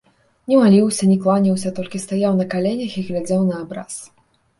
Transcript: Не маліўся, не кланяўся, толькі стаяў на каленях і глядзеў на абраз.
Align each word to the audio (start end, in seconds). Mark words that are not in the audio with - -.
Не 0.51 0.55
маліўся, 0.61 1.09
не 1.11 1.17
кланяўся, 1.25 1.71
толькі 1.79 2.01
стаяў 2.05 2.33
на 2.39 2.47
каленях 2.53 2.95
і 3.03 3.05
глядзеў 3.11 3.45
на 3.51 3.61
абраз. 3.67 4.01